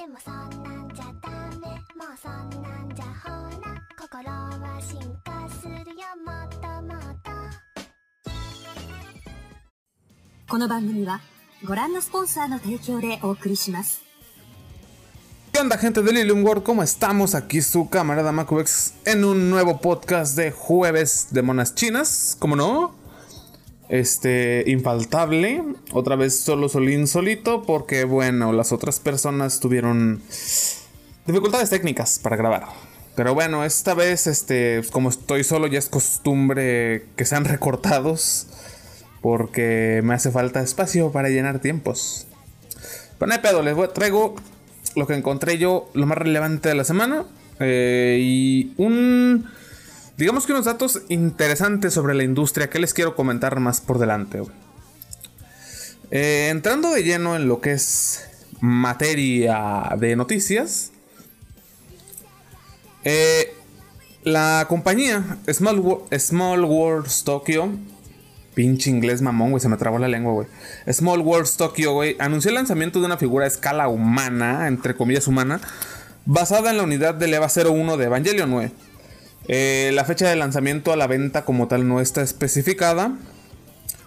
[0.00, 3.28] でもそんなんじゃダメもうそんなんじゃほ
[3.60, 7.30] ら心は進化するよもっともっと
[10.48, 11.20] この番組は
[11.64, 14.02] ご覧のスポンサーの提供でお送りします。
[15.52, 16.62] ¿Qué onda gente de Lilium World?
[16.62, 17.34] ¿Cómo estamos?
[17.34, 22.99] Aquí su camarada Macubex en un nuevo podcast de jueves de monas chinas, ¿cómo no?
[23.91, 30.21] Este, infaltable, otra vez solo solín solito porque bueno, las otras personas tuvieron
[31.27, 32.67] dificultades técnicas para grabar.
[33.17, 38.47] Pero bueno, esta vez, este, como estoy solo ya es costumbre que sean recortados
[39.21, 42.27] porque me hace falta espacio para llenar tiempos.
[43.19, 44.35] Pero no hay pedo, les voy- traigo
[44.95, 47.25] lo que encontré yo, lo más relevante de la semana.
[47.59, 49.47] eh, y un.
[50.21, 54.43] Digamos que unos datos interesantes sobre la industria que les quiero comentar más por delante.
[56.11, 58.23] Eh, entrando de lleno en lo que es
[58.59, 60.91] materia de noticias.
[63.03, 63.51] eh,
[64.23, 66.07] la compañía Small, Wo-
[66.67, 67.69] Worlds Tokyo
[68.53, 70.47] Pinche inglés mamón, güey, se me trabó la lengua, güey.
[70.93, 75.25] Small Worlds Tokyo, güey, anunció el lanzamiento de una figura a escala humana, entre comillas
[75.27, 75.59] humana,
[76.27, 78.71] basada en la unidad del EVA 01 de Evangelion, güey.
[79.53, 83.17] Eh, la fecha de lanzamiento a la venta como tal no está especificada,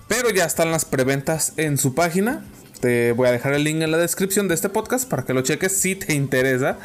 [0.08, 2.42] pero ya están las preventas en su página.
[2.80, 5.42] Te voy a dejar el link en la descripción de este podcast para que lo
[5.42, 6.78] cheques si te interesa.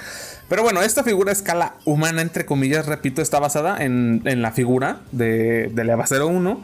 [0.49, 4.99] Pero bueno, esta figura escala humana, entre comillas, repito, está basada en, en la figura
[5.13, 6.61] de, del EVA 01.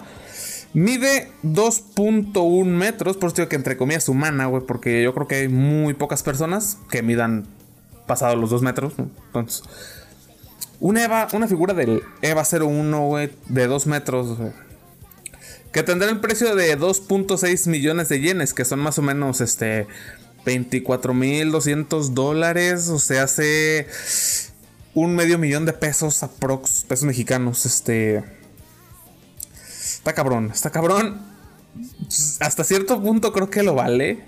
[0.74, 5.48] Mide 2.1 metros, por digo que entre comillas humana, güey, porque yo creo que hay
[5.48, 7.46] muy pocas personas que midan
[8.06, 8.96] pasado los 2 metros.
[9.28, 9.64] Entonces,
[10.80, 14.38] una, Eva, una figura del EVA 01, güey, de 2 metros,
[15.72, 19.88] que tendrá el precio de 2.6 millones de yenes, que son más o menos, este,
[20.46, 23.88] 24.200 dólares, o sea, hace
[24.94, 28.24] un medio millón de pesos, aprox, pesos mexicanos, este...
[30.06, 31.20] Está cabrón, está cabrón.
[32.40, 34.24] Hasta cierto punto creo que lo vale.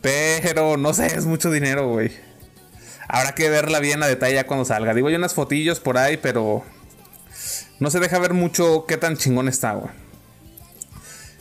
[0.00, 2.10] Pero no sé, es mucho dinero, güey.
[3.14, 4.92] Habrá que verla bien a detalle ya cuando salga.
[4.92, 6.64] Digo, hay unas fotillos por ahí, pero
[7.78, 9.92] no se deja ver mucho qué tan chingón está, güey.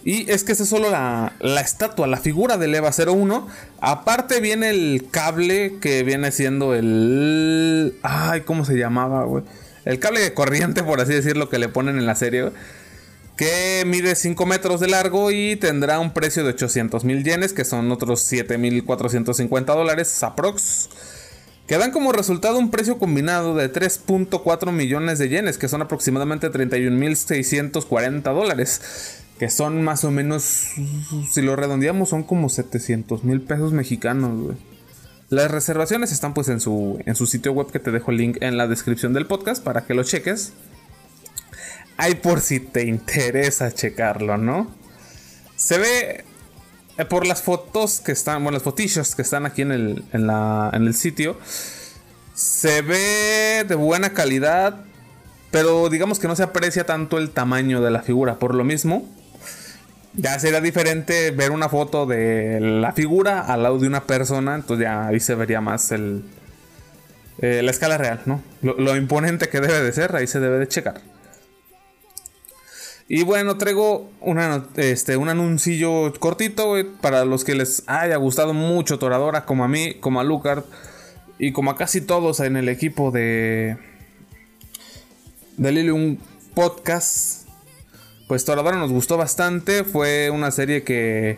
[0.04, 3.48] Y es que esa es solo la, la estatua, la figura del EVA 01.
[3.82, 7.98] Aparte viene el cable que viene siendo el...
[8.04, 9.44] Ay, ¿cómo se llamaba, güey?
[9.84, 12.52] El cable de corriente, por así decirlo, que le ponen en la serie.
[13.36, 17.66] Que mide 5 metros de largo y tendrá un precio de 800 mil yenes, que
[17.66, 20.90] son otros 7.450 dólares aprox.
[21.68, 26.52] Que dan como resultado un precio combinado de 3.4 millones de yenes, que son aproximadamente
[26.52, 29.20] 31.640 dólares.
[29.40, 30.68] Que son más o menos,
[31.32, 34.56] si lo redondeamos, son como 700 mil pesos mexicanos.
[35.30, 38.38] Las reservaciones están pues en su, en su sitio web que te dejo el link
[38.42, 40.54] en la descripción del podcast para que lo cheques.
[41.98, 44.70] Ahí por si te interesa checarlo, ¿no?
[45.56, 46.26] Se ve
[47.10, 50.70] por las fotos que están, bueno, las fotillos que están aquí en el, en la,
[50.74, 51.38] en el sitio.
[52.36, 54.82] Se ve de buena calidad,
[55.52, 58.40] pero digamos que no se aprecia tanto el tamaño de la figura.
[58.40, 59.08] Por lo mismo,
[60.14, 64.56] ya sería diferente ver una foto de la figura al lado de una persona.
[64.56, 66.24] Entonces ya ahí se vería más el,
[67.40, 68.42] eh, la escala real, ¿no?
[68.62, 71.02] Lo, lo imponente que debe de ser, ahí se debe de checar.
[73.16, 78.98] Y bueno, traigo una, este, un anuncillo cortito, para los que les haya gustado mucho
[78.98, 80.64] Toradora, como a mí, como a Lucard,
[81.38, 83.78] y como a casi todos en el equipo de,
[85.58, 86.18] de Lilium
[86.56, 87.48] Podcast.
[88.28, 91.38] Pues Toradora nos gustó bastante, fue una serie que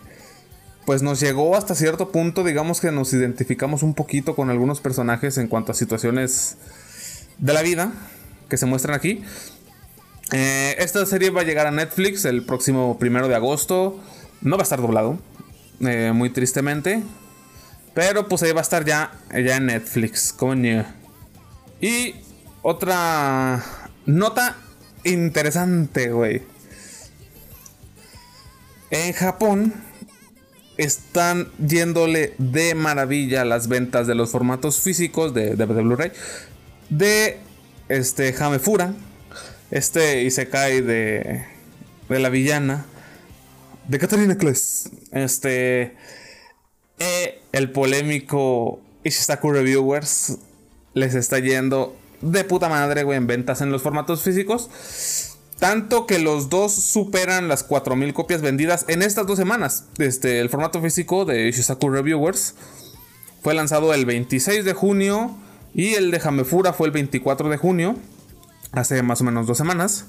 [0.86, 5.38] pues nos llegó hasta cierto punto, digamos que nos identificamos un poquito con algunos personajes
[5.38, 6.56] en cuanto a situaciones
[7.38, 7.92] de la vida
[8.48, 9.26] que se muestran aquí.
[10.32, 14.00] Eh, esta serie va a llegar a Netflix el próximo primero de agosto.
[14.42, 15.20] No va a estar doblado,
[15.82, 17.04] eh, muy tristemente.
[17.94, 20.86] Pero pues ahí va a estar ya, ya en Netflix, coño.
[21.80, 22.16] Y
[22.62, 23.64] otra
[24.06, 24.58] nota
[25.04, 26.44] interesante, güey.
[28.90, 29.74] En Japón
[30.78, 36.12] están yéndole de maravilla las ventas de los formatos físicos de, de, Blu-ray
[36.90, 37.40] de
[37.88, 38.94] este Hamefura,
[39.72, 41.46] este Isekai de,
[42.10, 42.86] de la villana
[43.88, 45.96] de Katarina Kless, este
[46.98, 50.38] eh, el polémico Ishisaku Reviewers
[50.94, 54.70] les está yendo de puta madre, güey, en ventas en los formatos físicos.
[55.60, 59.86] Tanto que los dos superan las 4.000 copias vendidas en estas dos semanas.
[60.00, 62.56] Este, el formato físico de Ishisaku Reviewers
[63.42, 65.38] fue lanzado el 26 de junio
[65.74, 67.96] y el de Hamefura fue el 24 de junio,
[68.76, 70.06] hace más o menos dos semanas.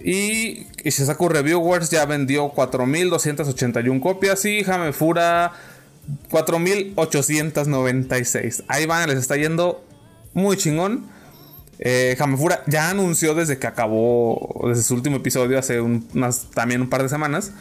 [0.00, 5.52] Y Shisaku Reviewers ya vendió 4.281 copias y Hamefura
[6.30, 8.62] 4.896.
[8.68, 9.84] Ahí van, les está yendo
[10.34, 11.06] muy chingón.
[11.80, 16.90] Eh, Hamefura ya anunció desde que acabó, desde su último episodio, hace unas, también un
[16.90, 17.52] par de semanas,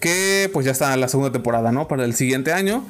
[0.00, 1.88] que pues ya está la segunda temporada, ¿no?
[1.88, 2.86] Para el siguiente año.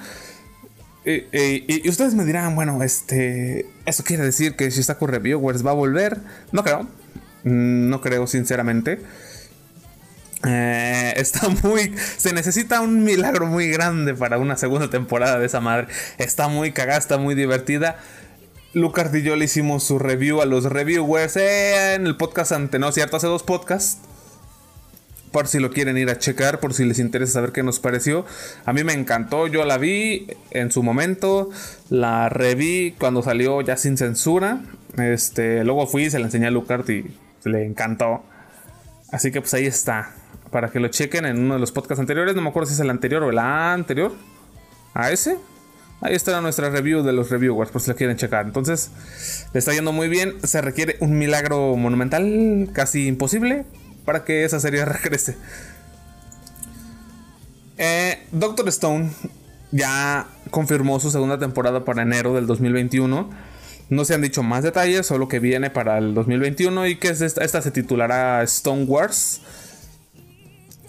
[1.05, 6.19] Y ustedes me dirán, bueno, este, eso quiere decir que Shisaku Reviewers va a volver.
[6.53, 6.87] No creo,
[7.45, 9.01] no creo sinceramente.
[10.47, 11.95] Eh, está muy.
[12.17, 15.89] Se necesita un milagro muy grande para una segunda temporada de esa madre.
[16.19, 17.99] Está muy cagada, está muy divertida.
[18.73, 22.93] Lucas y yo le hicimos su review a los reviewers en el podcast ante, ¿no?
[22.93, 23.99] Cierto, hace dos podcasts.
[25.33, 28.27] Por si lo quieren ir a checar, por si les interesa saber qué nos pareció.
[28.65, 31.51] A mí me encantó, yo la vi en su momento.
[31.89, 34.61] La reví cuando salió ya sin censura.
[34.99, 37.05] Este, luego fui se la enseñé a Lucas y
[37.45, 38.25] le encantó.
[39.13, 40.15] Así que pues ahí está
[40.51, 42.35] para que lo chequen en uno de los podcasts anteriores.
[42.35, 44.13] No me acuerdo si es el anterior o el anterior.
[44.95, 45.37] ¿A ese?
[46.01, 48.47] Ahí está nuestra review de los reviewers, por si la quieren checar.
[48.47, 48.91] Entonces,
[49.53, 50.35] le está yendo muy bien.
[50.43, 53.65] Se requiere un milagro monumental, casi imposible,
[54.11, 55.37] para que esa serie regrese.
[57.79, 59.13] Eh, Doctor Stone
[59.71, 63.31] ya confirmó su segunda temporada para enero del 2021.
[63.89, 67.45] No se han dicho más detalles, solo que viene para el 2021 y que esta,
[67.45, 69.43] esta se titulará Stone Wars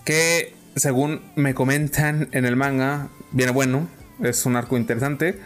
[0.03, 3.88] que según me comentan en el manga, viene bueno,
[4.23, 5.39] es un arco interesante.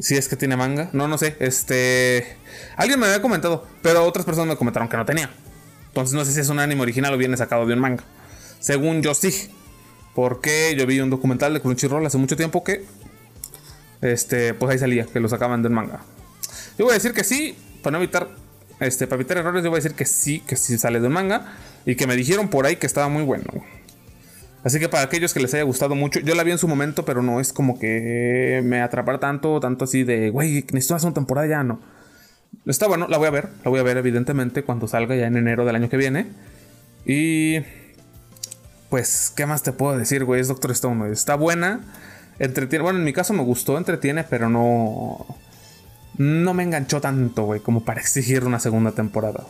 [0.00, 1.36] Si es que tiene manga, no, no sé.
[1.38, 2.36] Este.
[2.76, 5.30] Alguien me había comentado, pero otras personas me comentaron que no tenía.
[5.92, 8.02] Entonces no sé si es un anime original o viene sacado de un manga.
[8.60, 9.50] Según yo sí.
[10.14, 12.84] Porque yo vi un documental de Crunchyroll hace mucho tiempo que.
[14.00, 16.00] Este, pues ahí salía, que lo sacaban de un manga.
[16.78, 18.28] Yo voy a decir que sí, para no evitar.
[18.80, 21.12] Este, para evitar errores, yo voy a decir que sí, que sí sale de un
[21.12, 21.56] manga.
[21.84, 23.44] Y que me dijeron por ahí que estaba muy bueno.
[24.64, 27.04] Así que para aquellos que les haya gustado mucho, yo la vi en su momento,
[27.04, 31.14] pero no es como que me atrapara tanto, tanto así de, güey, necesito hacer una
[31.14, 31.80] temporada ya, no.
[32.66, 35.36] Está bueno, la voy a ver, la voy a ver evidentemente cuando salga ya en
[35.36, 36.28] enero del año que viene.
[37.06, 37.60] Y...
[38.92, 40.42] Pues, ¿qué más te puedo decir, güey?
[40.42, 41.80] Es Doctor Stone, Está buena,
[42.38, 45.26] entretiene, bueno, en mi caso me gustó, entretiene, pero no...
[46.18, 49.44] No me enganchó tanto, güey, como para exigir una segunda temporada.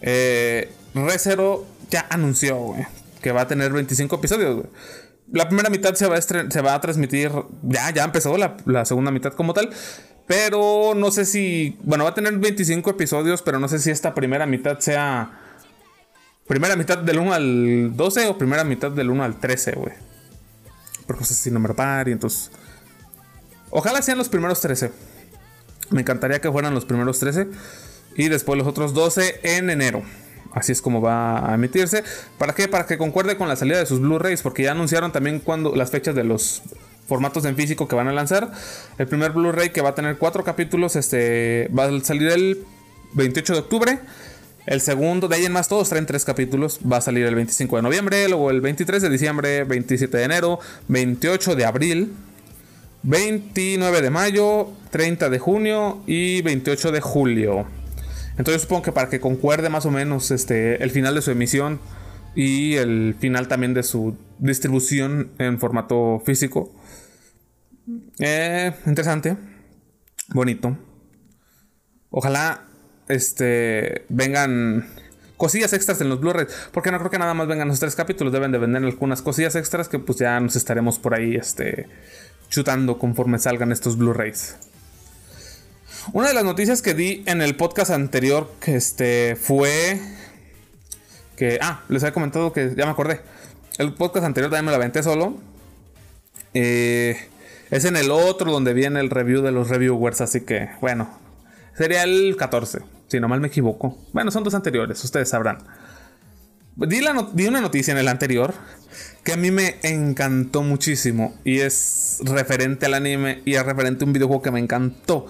[0.00, 2.74] Eh, Recero ya anunció,
[3.20, 4.66] que va a tener 25 episodios,
[5.30, 7.30] La primera mitad se va a transmitir,
[7.62, 9.70] ya, ya empezó la, segunda mitad como tal.
[10.26, 14.14] Pero no sé si, bueno, va a tener 25 episodios, pero no sé si esta
[14.14, 15.40] primera mitad sea
[16.46, 19.94] primera mitad del 1 al 12 o primera mitad del 1 al 13, güey.
[21.06, 22.50] Porque no sé si número par y entonces...
[23.70, 24.92] Ojalá sean los primeros 13.
[25.90, 27.48] Me encantaría que fueran los primeros 13.
[28.16, 30.02] Y después los otros 12 en enero.
[30.52, 32.04] Así es como va a emitirse.
[32.38, 32.68] ¿Para qué?
[32.68, 34.42] Para que concuerde con la salida de sus Blu-rays.
[34.42, 36.62] Porque ya anunciaron también cuando, las fechas de los
[37.06, 38.52] formatos en físico que van a lanzar.
[38.98, 40.96] El primer Blu-ray que va a tener cuatro capítulos.
[40.96, 42.64] Este va a salir el
[43.14, 43.98] 28 de octubre.
[44.66, 46.80] El segundo, de ahí en más, todos traen tres capítulos.
[46.90, 50.58] Va a salir el 25 de noviembre, luego el 23 de diciembre, 27 de enero,
[50.88, 52.12] 28 de abril,
[53.02, 57.66] 29 de mayo, 30 de junio y 28 de julio.
[58.38, 61.78] Entonces supongo que para que concuerde más o menos este, el final de su emisión
[62.34, 66.72] y el final también de su distribución en formato físico.
[68.18, 69.36] Eh, interesante.
[70.28, 70.76] Bonito.
[72.10, 72.64] Ojalá
[73.08, 74.88] este, vengan
[75.36, 76.48] cosillas extras en los Blu-rays.
[76.72, 78.32] Porque no creo que nada más vengan los tres capítulos.
[78.32, 81.88] Deben de vender algunas cosillas extras que pues ya nos estaremos por ahí este,
[82.48, 84.56] chutando conforme salgan estos Blu-rays.
[86.12, 90.00] Una de las noticias que di en el podcast anterior que este, fue
[91.36, 91.58] que...
[91.62, 93.20] Ah, les había comentado que ya me acordé.
[93.78, 95.40] El podcast anterior también me lo aventé solo.
[96.52, 97.16] Eh,
[97.70, 101.22] es en el otro donde viene el review de los reviewers, así que bueno.
[101.76, 103.98] Sería el 14, si no mal me equivoco.
[104.12, 105.58] Bueno, son dos anteriores, ustedes sabrán.
[106.76, 107.00] Di,
[107.32, 108.54] di una noticia en el anterior
[109.24, 114.06] que a mí me encantó muchísimo y es referente al anime y es referente a
[114.06, 115.26] un videojuego que me encantó.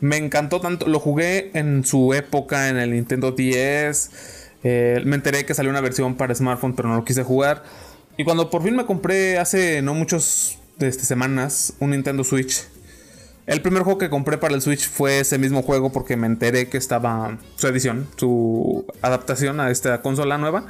[0.00, 0.86] Me encantó tanto.
[0.86, 4.10] Lo jugué en su época en el Nintendo 10.
[4.64, 7.62] Eh, me enteré que salió una versión para smartphone, pero no lo quise jugar.
[8.16, 12.64] Y cuando por fin me compré hace no muchas este, semanas un Nintendo Switch.
[13.46, 16.68] El primer juego que compré para el Switch fue ese mismo juego porque me enteré
[16.68, 20.66] que estaba su edición, su adaptación a esta consola nueva.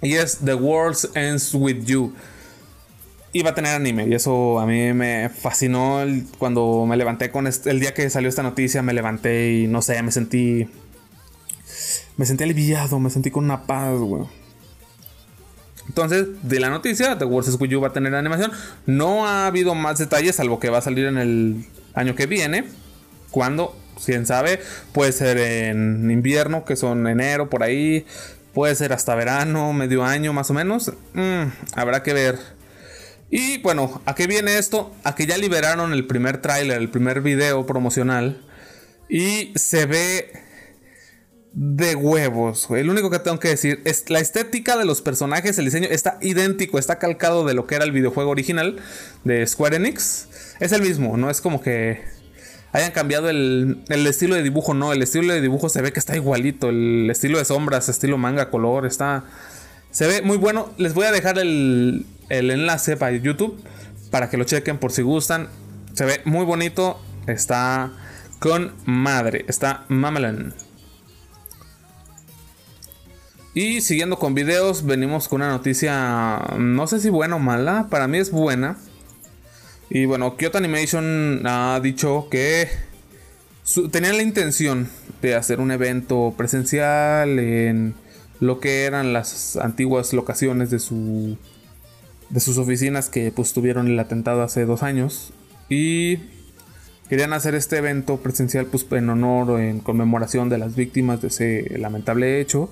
[0.00, 2.12] Y es The World Ends With You.
[3.32, 4.06] iba a tener anime.
[4.06, 6.04] Y eso a mí me fascinó
[6.38, 8.82] cuando me levanté con el día que salió esta noticia.
[8.82, 10.68] Me levanté y no sé, me sentí.
[12.16, 14.24] Me sentí aliviado, me sentí con una paz, güey.
[15.88, 18.52] Entonces, de la noticia, The Wars With You va a tener animación.
[18.86, 21.64] No ha habido más detalles, salvo que va a salir en el
[21.94, 22.64] año que viene.
[23.30, 24.60] Cuando, quién sabe,
[24.92, 28.06] puede ser en invierno, que son enero, por ahí.
[28.52, 30.92] Puede ser hasta verano, medio año más o menos.
[31.12, 32.38] Mm, habrá que ver.
[33.30, 34.94] Y bueno, ¿a qué viene esto?
[35.04, 38.40] A que ya liberaron el primer tráiler, el primer video promocional.
[39.08, 40.45] Y se ve
[41.56, 42.68] de huevos.
[42.70, 46.18] El único que tengo que decir es la estética de los personajes, el diseño está
[46.20, 48.76] idéntico, está calcado de lo que era el videojuego original
[49.24, 50.28] de Square Enix.
[50.60, 52.02] Es el mismo, no es como que
[52.72, 56.14] hayan cambiado el, estilo de dibujo, no, el estilo de dibujo se ve que está
[56.14, 59.24] igualito, el estilo de sombras, estilo manga, color, está...
[59.90, 60.74] Se ve muy bueno.
[60.76, 63.58] Les voy a dejar el, el enlace para YouTube
[64.10, 65.48] para que lo chequen por si gustan.
[65.94, 67.92] Se ve muy bonito, está
[68.40, 70.65] con madre, está mamelon.
[73.56, 78.06] Y siguiendo con videos, venimos con una noticia, no sé si buena o mala, para
[78.06, 78.76] mí es buena.
[79.88, 82.68] Y bueno, Kyoto Animation ha dicho que
[83.90, 84.90] tenían la intención
[85.22, 87.94] de hacer un evento presencial en
[88.40, 91.38] lo que eran las antiguas locaciones de su
[92.28, 95.32] de sus oficinas que pues tuvieron el atentado hace dos años
[95.70, 96.18] y
[97.08, 101.28] querían hacer este evento presencial pues en honor o en conmemoración de las víctimas de
[101.28, 102.68] ese lamentable hecho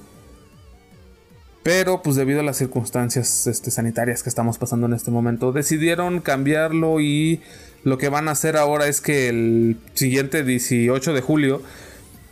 [1.64, 6.20] pero pues debido a las circunstancias este, sanitarias que estamos pasando en este momento, decidieron
[6.20, 7.40] cambiarlo y
[7.84, 11.62] lo que van a hacer ahora es que el siguiente 18 de julio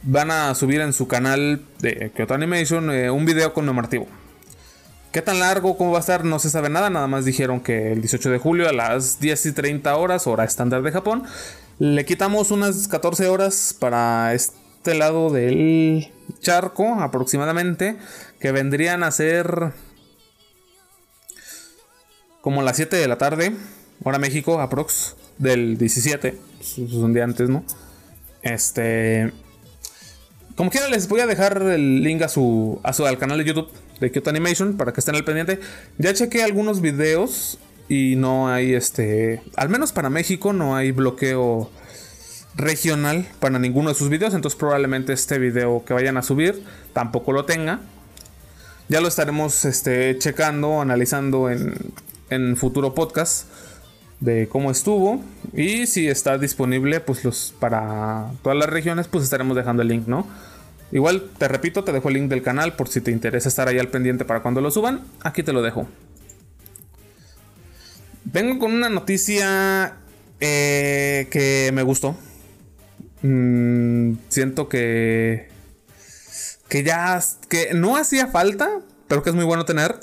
[0.03, 4.07] van a subir en su canal de Kyoto Animation eh, un video conmemorativo.
[5.13, 5.79] ¿Qué tan largo?
[5.79, 6.27] ¿Cómo va a estar?
[6.27, 9.47] No se sabe nada, nada más dijeron que el 18 de julio a las 10
[9.47, 11.23] y 30 horas, hora estándar de Japón,
[11.79, 17.97] le quitamos unas 14 horas para este lado del charco aproximadamente
[18.43, 19.71] que vendrían a ser
[22.41, 23.53] como las 7 de la tarde,
[24.03, 27.65] hora México, aprox, del 17, pues, un día antes, ¿no?
[28.43, 29.33] Este...
[30.57, 33.45] Como quiera les voy a dejar el link a su, a su al canal de
[33.45, 33.71] YouTube
[34.01, 35.61] de Kyoto Animation para que estén al pendiente.
[35.99, 37.59] Ya chequé algunos videos
[37.89, 41.71] y no hay este, al menos para México no hay bloqueo
[42.57, 47.33] regional para ninguno de sus videos, entonces probablemente este video que vayan a subir tampoco
[47.33, 47.81] lo tenga.
[48.89, 51.75] Ya lo estaremos este, checando, analizando en,
[52.31, 53.47] en futuro podcast
[54.21, 55.23] de cómo estuvo.
[55.53, 60.07] Y si está disponible, pues los para todas las regiones, pues estaremos dejando el link,
[60.07, 60.27] ¿no?
[60.93, 63.79] Igual, te repito, te dejo el link del canal por si te interesa estar ahí
[63.79, 65.03] al pendiente para cuando lo suban.
[65.23, 65.89] Aquí te lo dejo.
[68.25, 69.97] Vengo con una noticia
[70.39, 72.17] eh, que me gustó.
[73.23, 75.49] Mm, siento que
[76.73, 79.95] que ya que no hacía falta, pero que es muy bueno tener.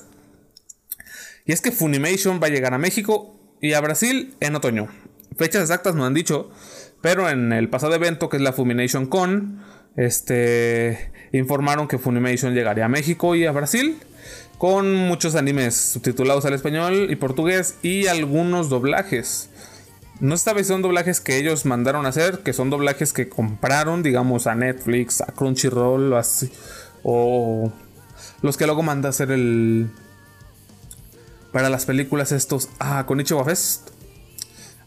[1.44, 4.88] Y es que Funimation va a llegar a México y a Brasil en otoño.
[5.36, 6.52] Fechas exactas no han dicho,
[7.02, 9.64] pero en el pasado evento que es la Funimation Con,
[9.96, 13.98] este informaron que Funimation llegaría a México y a Brasil
[14.60, 19.50] con muchos animes subtitulados al español y portugués y algunos doblajes.
[20.20, 24.48] No esta son doblajes que ellos mandaron a hacer, que son doblajes que compraron, digamos,
[24.48, 26.52] a Netflix, a Crunchyroll, así,
[27.04, 27.72] o
[28.42, 29.90] los que luego manda a hacer el.
[31.54, 32.70] Para las películas estos.
[32.80, 33.90] Ah, con Ichigo Fest.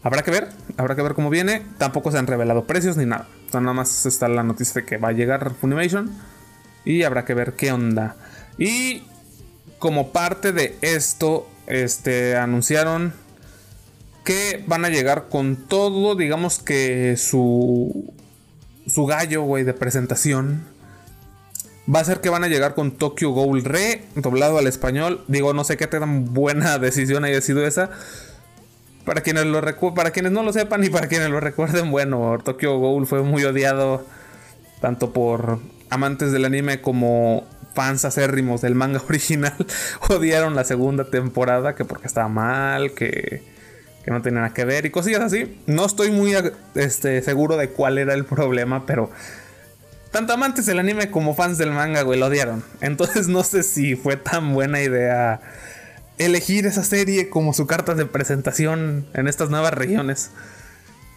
[0.03, 1.65] Habrá que ver, habrá que ver cómo viene.
[1.77, 3.27] Tampoco se han revelado precios ni nada.
[3.53, 6.11] nada más está la noticia de que va a llegar Funimation.
[6.85, 8.17] Y habrá que ver qué onda.
[8.57, 9.03] Y
[9.79, 13.13] como parte de esto, este, anunciaron
[14.23, 18.13] que van a llegar con todo, digamos que su,
[18.87, 20.63] su gallo, güey, de presentación.
[21.93, 25.23] Va a ser que van a llegar con Tokyo Ghoul Re, doblado al español.
[25.27, 27.89] Digo, no sé qué tan buena decisión haya sido esa.
[29.05, 29.61] Para quienes, lo
[29.93, 33.43] para quienes no lo sepan y para quienes lo recuerden, bueno, Tokyo Ghoul fue muy
[33.43, 34.05] odiado
[34.79, 39.53] tanto por amantes del anime como fans acérrimos del manga original.
[40.09, 43.52] Odiaron la segunda temporada que porque estaba mal, que
[44.03, 45.59] que no tenía nada que ver y cosillas así.
[45.65, 46.35] No estoy muy
[46.75, 49.09] este, seguro de cuál era el problema, pero
[50.11, 52.63] tanto amantes del anime como fans del manga, güey, lo odiaron.
[52.81, 55.41] Entonces no sé si fue tan buena idea
[56.17, 60.31] elegir esa serie como su carta de presentación en estas nuevas regiones.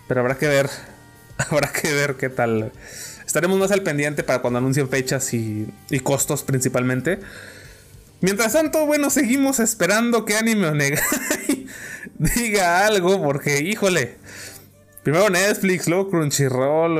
[0.08, 0.70] Pero habrá que ver,
[1.38, 2.72] habrá que ver qué tal.
[3.26, 7.18] Estaremos más al pendiente para cuando anuncien fechas y, y costos principalmente.
[8.20, 11.66] Mientras tanto, bueno, seguimos esperando que Anime Onegai
[12.18, 14.16] diga algo, porque, híjole,
[15.02, 16.98] primero Netflix, luego Crunchyroll,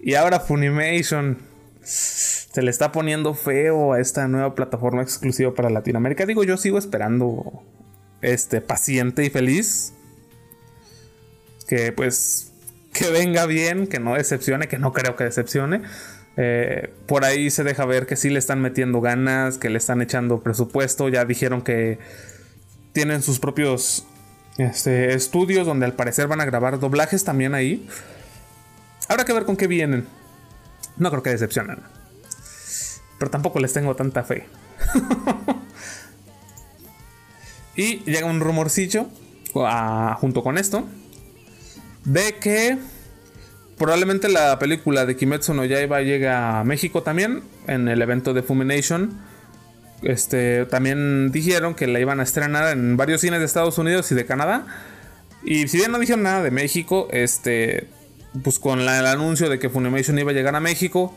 [0.00, 1.38] y ahora Funimation.
[1.82, 6.26] Se le está poniendo feo a esta nueva plataforma exclusiva para Latinoamérica.
[6.26, 7.62] Digo, yo sigo esperando,
[8.20, 9.92] este, paciente y feliz.
[11.66, 12.52] Que pues,
[12.92, 15.82] que venga bien, que no decepcione, que no creo que decepcione.
[16.36, 20.02] Eh, por ahí se deja ver que sí le están metiendo ganas, que le están
[20.02, 21.08] echando presupuesto.
[21.08, 21.98] Ya dijeron que
[22.92, 24.06] tienen sus propios
[24.58, 27.86] este, estudios donde al parecer van a grabar doblajes también ahí.
[29.08, 30.06] Habrá que ver con qué vienen.
[30.96, 31.78] No creo que decepcionen.
[33.18, 34.46] Pero tampoco les tengo tanta fe.
[37.76, 39.06] y llega un rumorcillo
[39.56, 40.86] ah, junto con esto
[42.04, 42.78] de que
[43.82, 48.44] probablemente la película de Kimetsu no Yaiba llega a México también en el evento de
[48.44, 49.18] Fumination.
[50.02, 54.14] Este, también dijeron que la iban a estrenar en varios cines de Estados Unidos y
[54.14, 54.66] de Canadá.
[55.42, 57.88] Y si bien no dijeron nada de México, este,
[58.44, 61.12] pues con el anuncio de que Funimation iba a llegar a México,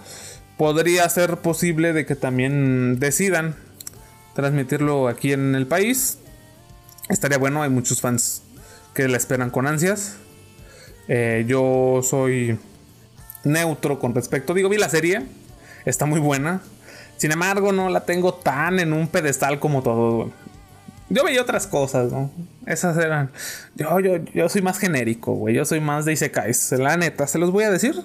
[0.58, 3.58] podría ser posible de que también decidan
[4.34, 6.18] transmitirlo aquí en el país.
[7.10, 8.42] Estaría bueno, hay muchos fans
[8.96, 10.18] que la esperan con ansias.
[11.08, 12.58] Eh, yo soy
[13.44, 14.54] neutro con respecto.
[14.54, 15.24] Digo, vi la serie,
[15.86, 16.62] está muy buena.
[17.18, 20.32] Sin embargo, no la tengo tan en un pedestal como todo.
[21.10, 22.32] Yo veía otras cosas, ¿no?
[22.66, 23.32] Esas eran.
[23.76, 25.56] Yo, yo, yo soy más genérico, güey.
[25.56, 26.72] Yo soy más de Isekais.
[26.74, 27.96] La neta, se los voy a decir.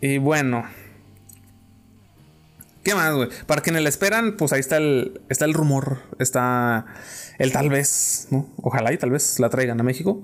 [0.00, 0.64] Y bueno.
[2.84, 3.28] ¿Qué más, güey?
[3.46, 5.98] Para quienes la esperan, pues ahí está el, está el rumor.
[6.20, 6.86] Está
[7.38, 8.48] el tal vez, ¿no?
[8.62, 10.22] Ojalá y tal vez la traigan a México.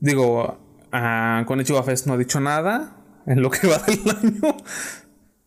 [0.00, 0.58] Digo,
[0.90, 4.56] Con Ichiwa Fest no ha dicho nada en lo que va del año.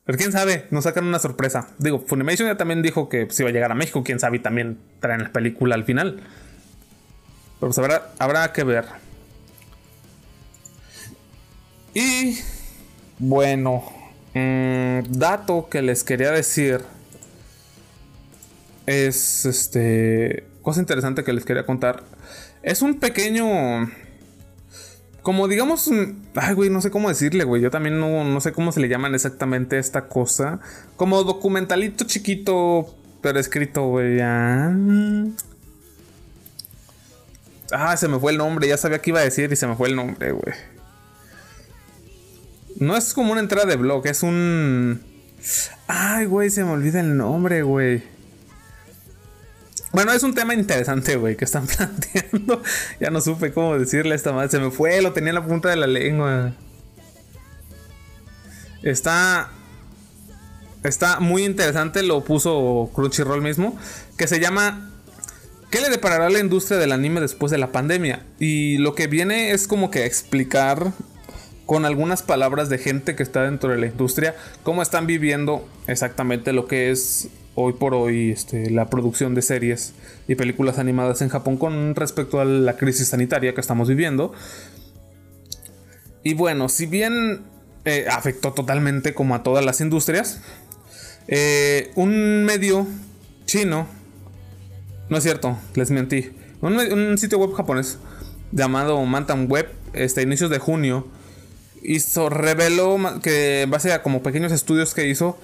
[0.03, 1.69] Pero quién sabe, nos sacan una sorpresa.
[1.77, 4.39] Digo, Funimation ya también dijo que si iba a llegar a México, quién sabe, y
[4.39, 6.21] también traen la película al final.
[7.59, 8.85] Pero pues habrá, habrá que ver.
[11.93, 12.39] Y
[13.19, 13.83] bueno,
[14.33, 16.81] mm, dato que les quería decir
[18.85, 22.03] es este cosa interesante que les quería contar.
[22.63, 23.91] Es un pequeño
[25.21, 25.89] como digamos,
[26.35, 27.61] ay, güey, no sé cómo decirle, güey.
[27.61, 30.59] Yo también no, sé cómo se le llaman exactamente esta cosa.
[30.95, 34.19] Como documentalito chiquito, pero escrito, güey.
[34.21, 34.75] Ah,
[37.71, 38.67] ah, se me fue el nombre.
[38.67, 40.55] Ya sabía qué iba a decir y se me fue el nombre, güey.
[42.77, 45.03] No es como una entrada de blog, es un.
[45.87, 48.03] Ay, güey, se me olvida el nombre, güey.
[49.93, 52.61] Bueno, es un tema interesante, güey, que están planteando.
[52.99, 54.49] ya no supe cómo decirle a esta madre.
[54.49, 56.53] Se me fue, lo tenía en la punta de la lengua.
[58.83, 59.49] Está.
[60.83, 63.77] Está muy interesante, lo puso Crunchyroll mismo.
[64.17, 64.87] Que se llama.
[65.69, 68.25] ¿Qué le deparará a la industria del anime después de la pandemia?
[68.39, 70.91] Y lo que viene es como que explicar
[71.65, 76.51] con algunas palabras de gente que está dentro de la industria cómo están viviendo exactamente
[76.51, 79.93] lo que es hoy por hoy este, la producción de series
[80.27, 84.33] y películas animadas en Japón con respecto a la crisis sanitaria que estamos viviendo.
[86.23, 87.41] Y bueno, si bien
[87.85, 90.41] eh, afectó totalmente como a todas las industrias,
[91.27, 92.87] eh, un medio
[93.45, 93.87] chino,
[95.09, 97.97] no es cierto, les mentí, un, sitio web japonés
[98.51, 101.07] llamado Mantan Web, este, inicios de junio,
[101.81, 105.37] hizo, reveló que en base a como pequeños estudios que hizo,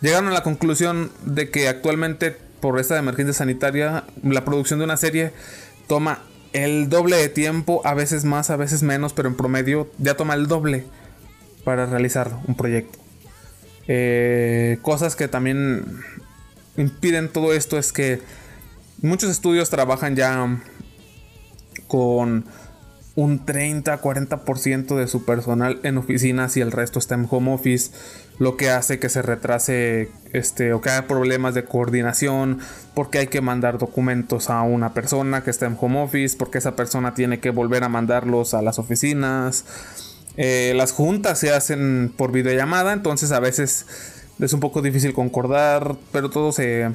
[0.00, 4.96] llegaron a la conclusión de que actualmente por esta emergencia sanitaria la producción de una
[4.96, 5.32] serie
[5.86, 6.20] toma
[6.52, 10.34] el doble de tiempo, a veces más, a veces menos, pero en promedio ya toma
[10.34, 10.84] el doble
[11.64, 12.98] para realizar un proyecto.
[13.86, 15.84] Eh, cosas que también
[16.76, 18.20] impiden todo esto es que
[19.00, 20.60] muchos estudios trabajan ya
[21.86, 22.44] con
[23.14, 27.90] un 30-40% de su personal en oficinas y el resto está en home office,
[28.38, 32.60] lo que hace que se retrase este, o que haya problemas de coordinación,
[32.94, 36.76] porque hay que mandar documentos a una persona que está en home office, porque esa
[36.76, 39.64] persona tiene que volver a mandarlos a las oficinas.
[40.36, 43.86] Eh, las juntas se hacen por videollamada, entonces a veces
[44.38, 46.90] es un poco difícil concordar, pero todo se...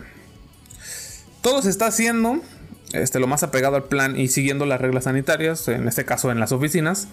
[1.41, 2.39] Todo se está haciendo
[2.93, 6.39] este, lo más apegado al plan y siguiendo las reglas sanitarias, en este caso en
[6.39, 7.10] las oficinas.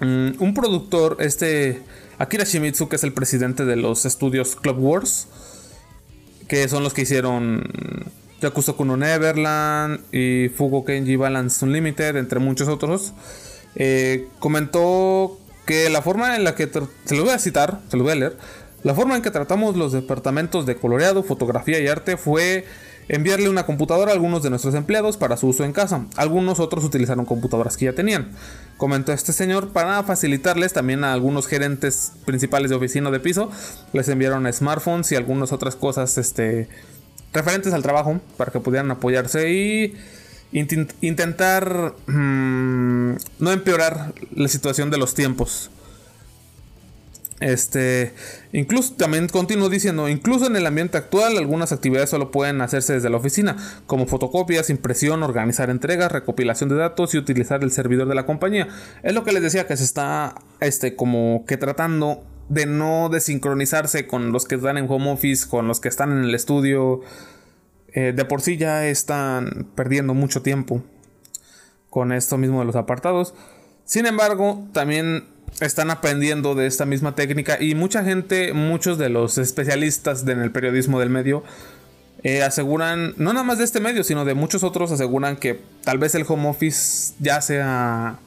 [0.00, 1.82] Mm, un productor, este
[2.18, 5.26] Akira Shimizu, que es el presidente de los estudios Club Wars,
[6.46, 7.64] que son los que hicieron
[8.40, 13.12] Yakuza Kuno Neverland y Fugo Kenji Balance Unlimited, entre muchos otros,
[13.74, 16.70] eh, comentó que la forma en la que
[17.04, 18.36] se lo voy a citar, se lo voy a leer,
[18.84, 22.64] La forma en que tratamos los departamentos de coloreado, fotografía y arte fue
[23.08, 26.06] enviarle una computadora a algunos de nuestros empleados para su uso en casa.
[26.16, 28.32] Algunos otros utilizaron computadoras que ya tenían.
[28.76, 33.50] Comentó este señor para facilitarles también a algunos gerentes principales de oficina de piso.
[33.92, 36.68] Les enviaron smartphones y algunas otras cosas este,
[37.32, 39.94] referentes al trabajo para que pudieran apoyarse y
[41.00, 45.70] intentar mm, no empeorar la situación de los tiempos.
[47.40, 48.14] Este,
[48.52, 53.10] incluso también continuó diciendo, incluso en el ambiente actual, algunas actividades solo pueden hacerse desde
[53.10, 58.16] la oficina, como fotocopias, impresión, organizar entregas, recopilación de datos y utilizar el servidor de
[58.16, 58.68] la compañía.
[59.02, 64.06] Es lo que les decía que se está, este, como que tratando de no desincronizarse
[64.06, 67.02] con los que están en home office, con los que están en el estudio.
[67.92, 70.82] Eh, de por sí ya están perdiendo mucho tiempo
[71.88, 73.34] con esto mismo de los apartados.
[73.84, 75.24] Sin embargo, también
[75.60, 80.50] están aprendiendo de esta misma técnica y mucha gente, muchos de los especialistas en el
[80.50, 81.42] periodismo del medio,
[82.22, 85.98] eh, aseguran, no nada más de este medio, sino de muchos otros, aseguran que tal
[85.98, 88.18] vez el home office ya sea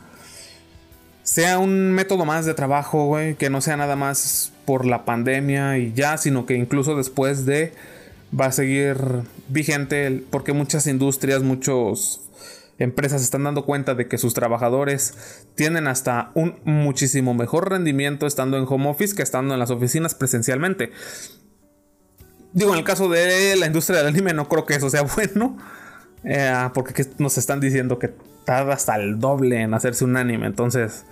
[1.23, 5.93] sea un método más de trabajo, que no sea nada más por la pandemia y
[5.93, 7.73] ya, sino que incluso después de
[8.38, 8.97] va a seguir
[9.47, 12.21] vigente porque muchas industrias, muchos
[12.84, 18.58] empresas están dando cuenta de que sus trabajadores tienen hasta un muchísimo mejor rendimiento estando
[18.58, 20.91] en home office que estando en las oficinas presencialmente.
[22.54, 25.58] Digo, en el caso de la industria del anime no creo que eso sea bueno.
[26.24, 28.13] Eh, porque nos están diciendo que
[28.46, 30.48] tarda hasta el doble en hacerse un anime.
[30.48, 31.06] Entonces...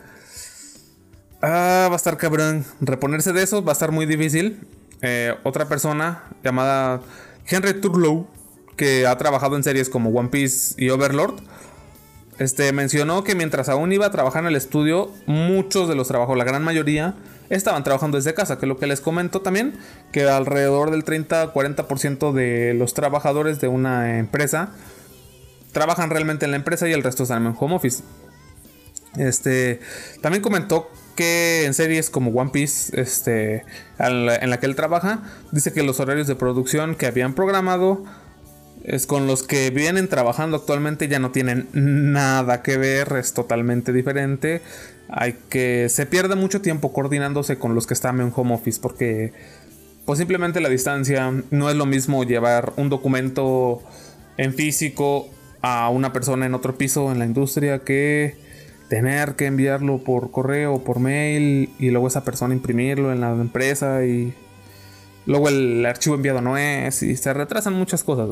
[1.42, 2.66] Ah, va a estar cabrón.
[2.82, 4.60] Reponerse de eso va a estar muy difícil.
[5.02, 7.02] Eh, otra persona llamada
[7.48, 8.28] Henry Turlow,
[8.76, 11.42] que ha trabajado en series como One Piece y Overlord,
[12.40, 16.38] este, mencionó que mientras aún iba a trabajar en el estudio, muchos de los trabajos,
[16.38, 17.16] la gran mayoría,
[17.50, 19.74] estaban trabajando desde casa, que lo que les comento también,
[20.12, 24.72] que alrededor del 30-40% de los trabajadores de una empresa
[25.74, 28.04] trabajan realmente en la empresa y el resto están en home office.
[29.18, 29.82] Este,
[30.22, 33.66] también comentó que en series como One Piece, este,
[33.98, 38.06] en la que él trabaja, dice que los horarios de producción que habían programado
[38.84, 43.94] es con los que vienen trabajando actualmente ya no tienen nada que ver, es totalmente
[43.94, 44.62] diferente.
[45.10, 49.34] Hay que se pierde mucho tiempo coordinándose con los que están en home office porque
[50.06, 53.82] pues simplemente la distancia no es lo mismo llevar un documento
[54.38, 55.30] en físico
[55.62, 58.36] a una persona en otro piso en la industria que
[58.88, 63.32] tener que enviarlo por correo o por mail y luego esa persona imprimirlo en la
[63.32, 64.34] empresa y
[65.26, 68.30] luego el archivo enviado no es y se retrasan muchas cosas.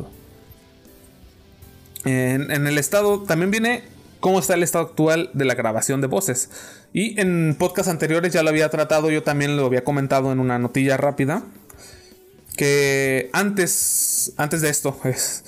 [2.05, 3.83] En, el estado también viene
[4.19, 6.49] cómo está el estado actual de la grabación de voces.
[6.93, 10.59] Y en podcasts anteriores ya lo había tratado, yo también lo había comentado en una
[10.59, 11.43] notilla rápida.
[12.55, 15.43] Que antes, antes de esto, es,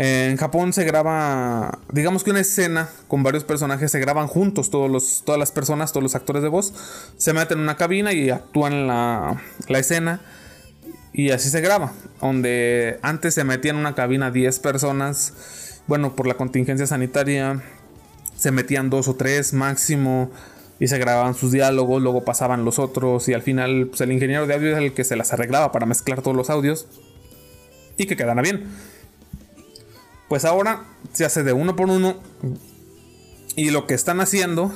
[0.00, 4.88] en Japón se graba, digamos que una escena con varios personajes se graban juntos, todos
[4.88, 6.72] los, todas las personas, todos los actores de voz,
[7.16, 10.20] se meten en una cabina y actúan la, la escena.
[11.18, 11.92] Y así se graba.
[12.20, 15.34] Donde antes se metían en una cabina 10 personas
[15.88, 17.60] bueno, por la contingencia sanitaria,
[18.36, 20.30] se metían dos o tres máximo
[20.78, 24.46] y se grababan sus diálogos, luego pasaban los otros y al final pues, el ingeniero
[24.46, 26.86] de audio es el que se las arreglaba para mezclar todos los audios
[27.96, 28.68] y que quedara bien.
[30.28, 32.20] Pues ahora se hace de uno por uno
[33.56, 34.72] y lo que están haciendo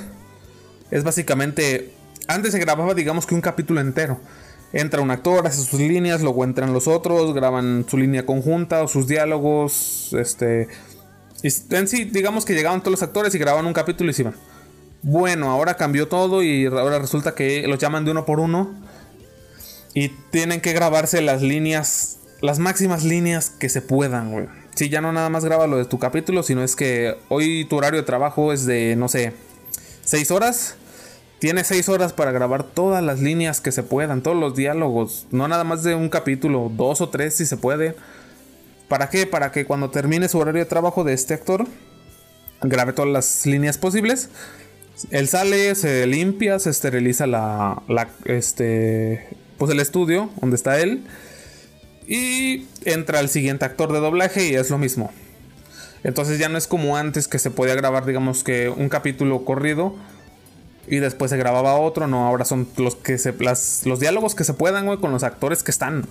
[0.91, 1.93] es básicamente,
[2.27, 4.19] antes se grababa digamos que un capítulo entero.
[4.73, 8.87] Entra un actor, hace sus líneas, luego entran los otros, graban su línea conjunta o
[8.87, 10.67] sus diálogos, este,
[11.43, 14.35] en sí, digamos que llegaban todos los actores y grababan un capítulo y se iban.
[15.01, 18.73] Bueno, ahora cambió todo y ahora resulta que los llaman de uno por uno.
[19.93, 24.47] Y tienen que grabarse las líneas, las máximas líneas que se puedan, güey.
[24.73, 27.75] Si ya no nada más graba lo de tu capítulo, sino es que hoy tu
[27.75, 29.33] horario de trabajo es de, no sé,
[30.05, 30.75] 6 horas.
[31.43, 35.27] Tienes 6 horas para grabar todas las líneas que se puedan, todos los diálogos.
[35.29, 37.95] No nada más de un capítulo, dos o tres si se puede.
[38.87, 39.27] ¿Para qué?
[39.27, 41.67] Para que cuando termine su horario de trabajo de este actor,
[42.61, 44.29] grabe todas las líneas posibles.
[45.11, 47.83] Él sale, se limpia, se esteriliza la,
[48.23, 49.27] este,
[49.57, 51.03] pues el estudio donde está él.
[52.07, 55.11] Y entra el siguiente actor de doblaje y es lo mismo.
[56.05, 59.97] Entonces ya no es como antes que se podía grabar, digamos que un capítulo corrido
[60.87, 62.07] y después se grababa otro.
[62.07, 63.33] No, ahora son los que se,
[63.85, 66.05] los diálogos que se puedan, con los actores que están.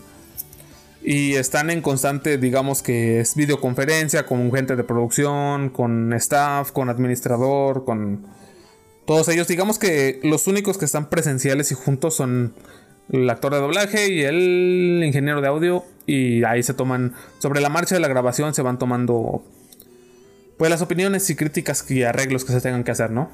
[1.05, 6.89] Y están en constante, digamos que es videoconferencia con gente de producción, con staff, con
[6.89, 8.25] administrador, con
[9.05, 9.49] todos ellos.
[9.49, 12.55] Digamos que los únicos que están presenciales y juntos son
[13.11, 15.85] el actor de doblaje y el ingeniero de audio.
[16.07, 19.43] Y ahí se toman, sobre la marcha de la grabación, se van tomando
[20.57, 23.31] pues las opiniones y críticas y arreglos que se tengan que hacer, ¿no?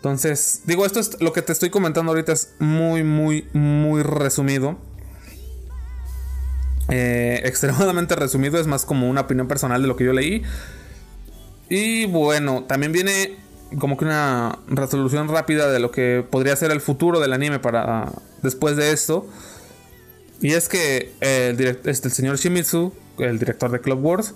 [0.00, 4.78] Entonces, digo, esto es lo que te estoy comentando ahorita es muy, muy, muy resumido.
[6.88, 10.42] Eh, extremadamente resumido, es más como una opinión personal de lo que yo leí.
[11.68, 13.36] Y bueno, también viene
[13.78, 18.10] como que una resolución rápida de lo que podría ser el futuro del anime para
[18.40, 19.28] después de esto.
[20.40, 24.34] Y es que el, este, el señor Shimizu, el director de Club Wars,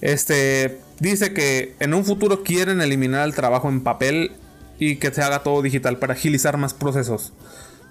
[0.00, 4.32] este, dice que en un futuro quieren eliminar el trabajo en papel
[4.78, 7.32] y que se haga todo digital para agilizar más procesos.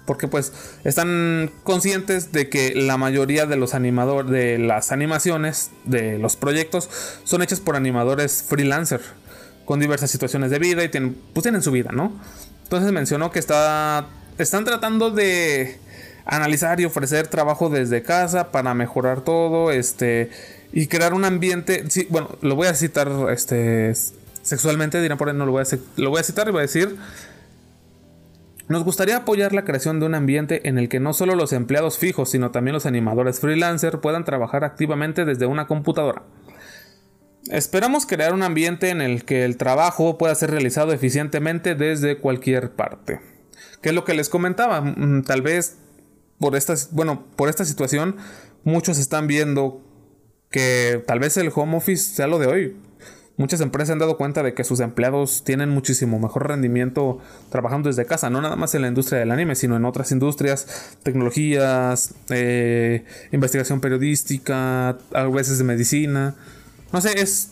[0.06, 0.52] Porque pues
[0.84, 6.90] están conscientes de que la mayoría de los animadores, de las animaciones, de los proyectos,
[7.24, 9.00] son hechas por animadores freelancer,
[9.64, 12.12] con diversas situaciones de vida y tienen, pues tienen su vida, ¿no?
[12.64, 15.78] Entonces mencionó que está, están tratando de
[16.24, 20.30] analizar y ofrecer trabajo desde casa para mejorar todo, este,
[20.72, 23.92] y crear un ambiente, sí, bueno, lo voy a citar, este,
[24.42, 26.62] sexualmente, dirán por ahí, no lo voy a, lo voy a citar y voy a
[26.62, 26.96] decir,
[28.68, 31.98] nos gustaría apoyar la creación de un ambiente en el que no solo los empleados
[31.98, 36.22] fijos, sino también los animadores freelancer puedan trabajar activamente desde una computadora.
[37.50, 42.70] Esperamos crear un ambiente en el que el trabajo pueda ser realizado eficientemente desde cualquier
[42.70, 43.20] parte.
[43.82, 45.76] Que es lo que les comentaba, mm, tal vez
[46.38, 48.16] por esta, bueno, por esta situación
[48.64, 49.82] muchos están viendo
[50.50, 52.76] que tal vez el home office sea lo de hoy.
[53.42, 57.18] Muchas empresas han dado cuenta de que sus empleados tienen muchísimo mejor rendimiento
[57.50, 60.94] trabajando desde casa, no nada más en la industria del anime, sino en otras industrias,
[61.02, 66.36] tecnologías, eh, investigación periodística, a veces de medicina.
[66.92, 67.50] No sé, es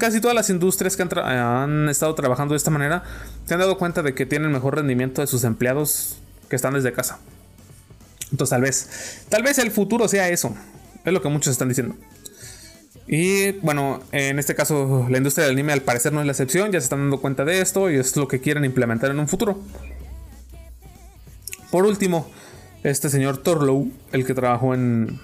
[0.00, 3.04] casi todas las industrias que han, estado trabajando de esta manera
[3.46, 6.92] se han dado cuenta de que tienen mejor rendimiento de sus empleados que están desde
[6.92, 7.20] casa.
[8.32, 10.52] Entonces tal vez, tal vez el futuro sea eso.
[11.04, 11.94] Es lo que muchos están diciendo.
[13.08, 16.70] Y bueno, en este caso la industria del anime al parecer no es la excepción,
[16.70, 19.26] ya se están dando cuenta de esto y es lo que quieren implementar en un
[19.26, 19.58] futuro.
[21.70, 22.30] Por último,
[22.82, 25.18] este señor Torlow, el que trabajó en,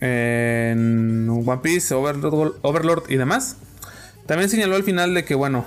[0.00, 3.56] en One Piece, Overlord, y demás,
[4.26, 5.64] también señaló al final de que, bueno,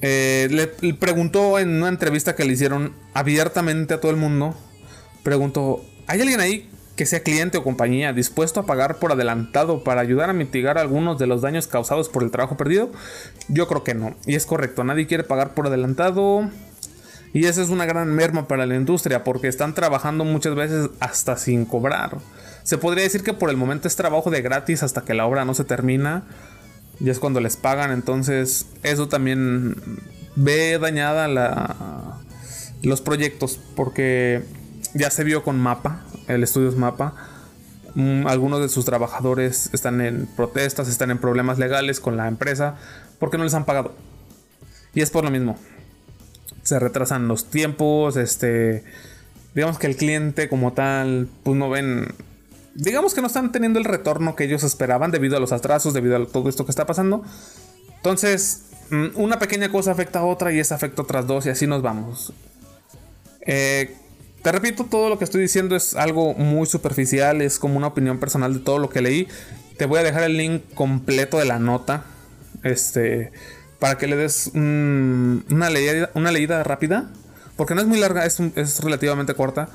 [0.00, 4.56] eh, le, preguntó en una entrevista que le hicieron abiertamente a todo el mundo,
[5.22, 6.68] preguntó, ¿hay alguien ahí
[7.02, 11.18] que sea cliente o compañía dispuesto a pagar por adelantado para ayudar a mitigar algunos
[11.18, 12.92] de los daños causados por el trabajo perdido?
[13.48, 14.14] Yo creo que no.
[14.24, 16.48] Y es correcto, nadie quiere pagar por adelantado.
[17.32, 21.36] Y esa es una gran merma para la industria porque están trabajando muchas veces hasta
[21.36, 22.18] sin cobrar.
[22.62, 25.44] Se podría decir que por el momento es trabajo de gratis hasta que la obra
[25.44, 26.22] no se termina.
[27.00, 27.90] Y es cuando les pagan.
[27.90, 29.74] Entonces eso también
[30.36, 32.20] ve dañada la,
[32.84, 34.44] los proyectos porque
[34.94, 37.14] ya se vio con Mapa el Estudios Mapa.
[37.94, 42.76] Mm, algunos de sus trabajadores están en protestas, están en problemas legales con la empresa
[43.18, 43.94] porque no les han pagado.
[44.94, 45.58] Y es por lo mismo.
[46.62, 48.84] Se retrasan los tiempos, este
[49.54, 52.14] digamos que el cliente como tal pues no ven
[52.74, 56.16] digamos que no están teniendo el retorno que ellos esperaban debido a los atrasos, debido
[56.16, 57.22] a todo esto que está pasando.
[57.96, 61.50] Entonces, mm, una pequeña cosa afecta a otra y esa afecta a otras dos y
[61.50, 62.32] así nos vamos.
[63.42, 63.96] Eh,
[64.42, 68.18] te repito, todo lo que estoy diciendo es algo muy superficial, es como una opinión
[68.18, 69.28] personal de todo lo que leí.
[69.78, 72.04] Te voy a dejar el link completo de la nota.
[72.62, 73.32] Este.
[73.78, 77.10] Para que le des una, leída, una leída rápida.
[77.56, 79.68] Porque no es muy larga, es, es relativamente corta.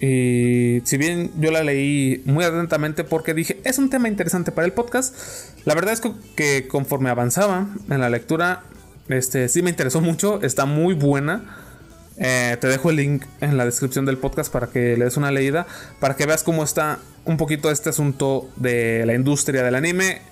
[0.00, 4.66] Y si bien yo la leí muy atentamente porque dije, es un tema interesante para
[4.66, 5.14] el podcast,
[5.64, 6.02] la verdad es
[6.34, 8.64] que conforme avanzaba en la lectura,
[9.08, 11.61] este, sí me interesó mucho, está muy buena.
[12.24, 15.32] Eh, te dejo el link en la descripción del podcast para que le des una
[15.32, 15.66] leída,
[15.98, 20.22] para que veas cómo está un poquito este asunto de la industria del anime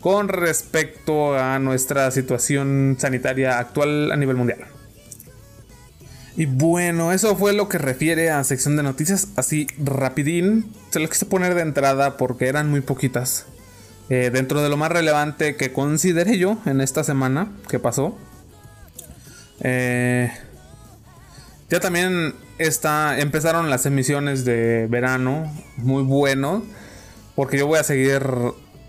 [0.00, 4.58] con respecto a nuestra situación sanitaria actual a nivel mundial.
[6.36, 10.70] Y bueno, eso fue lo que refiere a sección de noticias, así rapidín.
[10.90, 13.46] Se lo quise poner de entrada porque eran muy poquitas.
[14.10, 18.16] Eh, dentro de lo más relevante que consideré yo en esta semana que pasó.
[19.60, 20.30] Eh,
[21.70, 26.64] ya también está, empezaron las emisiones de verano, muy bueno,
[27.34, 28.22] porque yo voy a seguir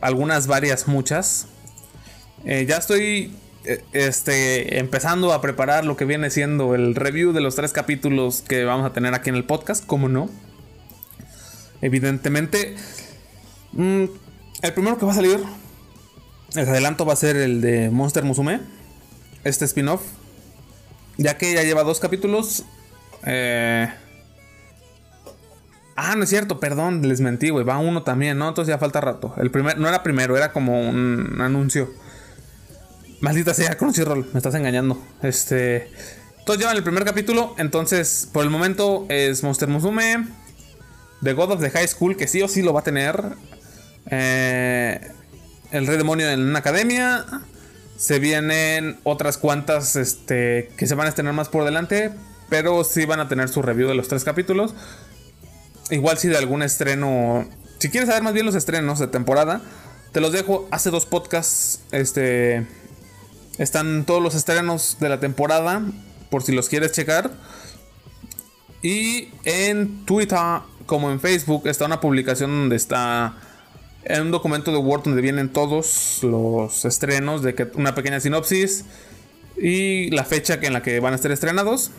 [0.01, 1.47] algunas, varias, muchas.
[2.45, 7.41] Eh, ya estoy eh, este, empezando a preparar lo que viene siendo el review de
[7.41, 10.29] los tres capítulos que vamos a tener aquí en el podcast, como no.
[11.81, 12.75] Evidentemente,
[13.73, 14.05] mm,
[14.61, 15.43] el primero que va a salir,
[16.55, 18.61] el adelanto va a ser el de Monster Musume,
[19.43, 20.01] este spin-off
[21.19, 22.63] ya que ya lleva dos capítulos.
[23.25, 23.87] Eh,
[26.01, 27.65] Ah, no es cierto, perdón, les mentí, güey.
[27.65, 28.47] Va uno también, ¿no?
[28.47, 29.33] Entonces ya falta rato.
[29.35, 31.93] El primer, no era primero, era como un anuncio.
[33.19, 34.97] Maldita sea, Crunchyroll, me estás engañando.
[35.21, 35.91] Este.
[36.45, 37.53] Todos llevan el primer capítulo.
[37.57, 40.25] Entonces, por el momento es Monster Musume.
[41.21, 43.21] The God of the High School, que sí o sí lo va a tener.
[44.09, 45.05] Eh,
[45.71, 47.25] el Rey Demonio en una academia.
[47.99, 52.11] Se vienen otras cuantas este, que se van a estrenar más por delante.
[52.47, 54.73] Pero sí van a tener su review de los tres capítulos.
[55.89, 57.45] Igual si de algún estreno.
[57.79, 59.61] Si quieres saber más bien los estrenos de temporada.
[60.13, 61.81] Te los dejo hace dos podcasts.
[61.91, 62.65] Este.
[63.57, 65.81] Están todos los estrenos de la temporada.
[66.29, 67.31] Por si los quieres checar.
[68.81, 70.39] Y en Twitter
[70.85, 73.35] como en Facebook está una publicación donde está
[74.03, 78.85] en un documento de Word donde vienen todos los estrenos de una pequeña sinopsis
[79.57, 81.91] y la fecha en la que van a estar estrenados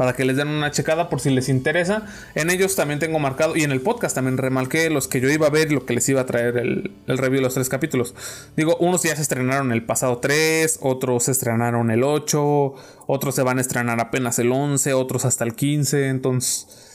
[0.00, 2.06] para que les den una checada por si les interesa.
[2.34, 5.48] En ellos también tengo marcado, y en el podcast también remarqué los que yo iba
[5.48, 8.14] a ver y lo que les iba a traer el, review de los tres capítulos.
[8.56, 12.74] Digo, unos ya se estrenaron el pasado 3, otros se estrenaron el 8,
[13.08, 16.86] otros se van a estrenar apenas el 11, otros hasta el 15, entonces...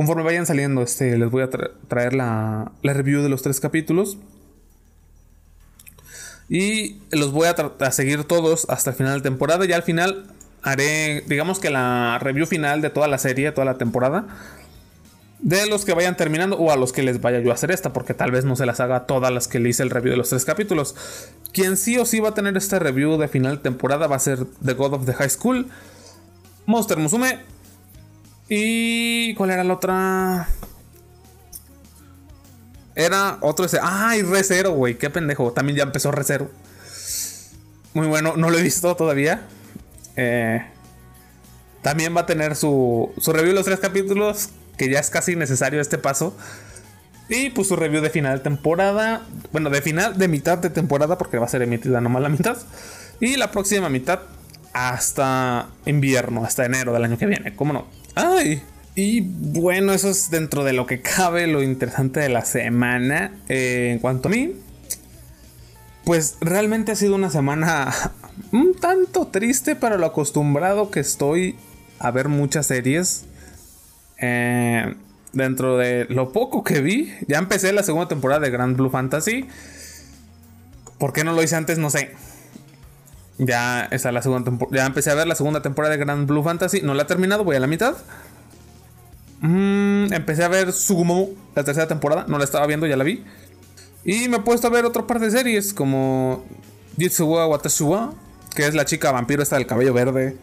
[0.00, 4.16] Conforme vayan saliendo, este, les voy a traer la, review de los tres capítulos.
[6.48, 9.66] Y los voy a, seguir todos hasta el final de temporada.
[9.66, 10.24] Y al final
[10.62, 14.26] haré, digamos que la review final de toda la serie, toda la temporada.
[15.40, 17.92] De los que vayan terminando o a los que les vaya yo a hacer esta,
[17.92, 20.16] porque tal vez no se las haga todas las que le hice el review de
[20.16, 20.96] los tres capítulos.
[21.52, 24.20] Quien sí o sí va a tener este review de final de temporada va a
[24.20, 25.66] ser The God of the High School,
[26.64, 27.59] Monster Musume
[28.50, 29.34] y.
[29.36, 30.48] ¿Cuál era la otra?
[32.94, 33.78] Era otro ese.
[33.82, 34.98] ¡Ay, Re güey!
[34.98, 35.52] ¡Qué pendejo!
[35.52, 36.24] También ya empezó Re
[37.94, 39.46] Muy bueno, no lo he visto todavía.
[40.16, 40.62] Eh,
[41.82, 45.36] también va a tener su, su review de los tres capítulos, que ya es casi
[45.36, 46.36] necesario este paso.
[47.30, 49.22] Y pues su review de final de temporada.
[49.52, 52.58] Bueno, de final, de mitad de temporada, porque va a ser emitida nomás la mitad.
[53.20, 54.20] Y la próxima mitad
[54.72, 57.54] hasta invierno, hasta enero del año que viene.
[57.54, 57.99] ¿Cómo no?
[58.14, 58.62] ¡Ay!
[58.94, 63.32] Y bueno, eso es dentro de lo que cabe lo interesante de la semana.
[63.48, 64.54] Eh, en cuanto a mí,
[66.04, 67.92] pues realmente ha sido una semana
[68.52, 71.56] un tanto triste para lo acostumbrado que estoy
[71.98, 73.24] a ver muchas series.
[74.18, 74.94] Eh,
[75.32, 79.46] dentro de lo poco que vi, ya empecé la segunda temporada de Grand Blue Fantasy.
[80.98, 81.78] ¿Por qué no lo hice antes?
[81.78, 82.10] No sé.
[83.42, 86.82] Ya está la segunda Ya empecé a ver la segunda temporada de Grand Blue Fantasy.
[86.82, 87.94] No la he terminado, voy a la mitad.
[89.40, 92.26] Mm, empecé a ver Sugumo, la tercera temporada.
[92.28, 93.24] No la estaba viendo, ya la vi.
[94.04, 96.44] Y me he puesto a ver otra par de series como
[96.98, 98.12] Jitsuwa Watashuwa,
[98.54, 100.36] que es la chica vampiro esta del cabello verde,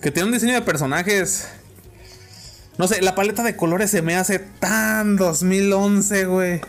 [0.00, 1.48] que tiene un diseño de personajes.
[2.78, 6.60] No sé, la paleta de colores se me hace tan 2011, güey.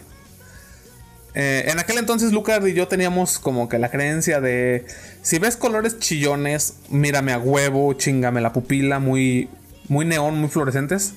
[1.35, 4.85] Eh, en aquel entonces Lucas y yo teníamos como que la creencia de
[5.23, 9.49] si ves colores chillones, mírame a huevo, chingame la pupila, muy,
[9.87, 11.13] muy neón, muy fluorescentes.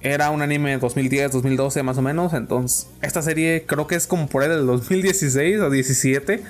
[0.00, 2.32] Era un anime 2010, 2012 más o menos.
[2.32, 6.42] Entonces, esta serie creo que es como por ahí del 2016 o 17.